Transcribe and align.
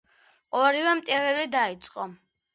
ორივემ 0.61 1.03
ტირილი 1.11 1.45
დაიწყო 1.59 2.09